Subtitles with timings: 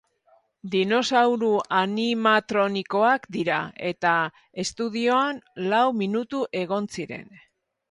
[0.75, 1.49] Dinosauru
[1.79, 3.59] animatronikoak dira,
[3.91, 4.15] eta
[4.65, 7.33] estudioan lau minutu egon ziren.